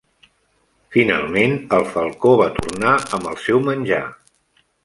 Finalment 0.95 1.53
el 1.77 1.85
falcó 1.91 2.33
va 2.41 2.49
tornar 2.57 2.97
amb 3.19 3.31
el 3.33 3.41
seu 3.47 3.65
menjar. 3.73 4.05